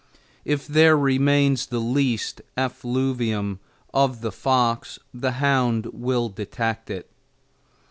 [0.45, 3.59] If there remains the least effluvium
[3.93, 7.11] of the fox the hound will detect it.